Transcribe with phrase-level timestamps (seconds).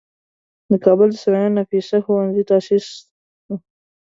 [0.69, 3.55] د کابل د صنایعو نفیسه ښوونځی تاسیس شو.